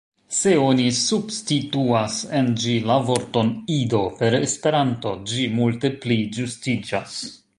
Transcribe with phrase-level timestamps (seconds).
[0.35, 7.17] Se oni substituas en ĝi la vorton »Ido« per »Esperanto«, ĝi multe pli ĝustiĝas.